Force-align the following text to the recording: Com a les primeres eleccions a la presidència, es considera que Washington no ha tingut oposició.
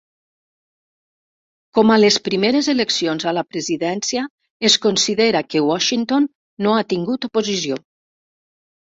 Com 1.79 1.93
a 1.95 1.97
les 2.03 2.17
primeres 2.29 2.71
eleccions 2.73 3.27
a 3.33 3.35
la 3.41 3.45
presidència, 3.51 4.25
es 4.73 4.81
considera 4.89 5.45
que 5.53 5.65
Washington 5.71 6.31
no 6.67 6.77
ha 6.77 6.85
tingut 6.99 7.33
oposició. 7.33 7.83